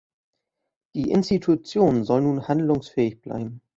[0.95, 3.61] Die Institution soll nun handlungsfähig bleiben.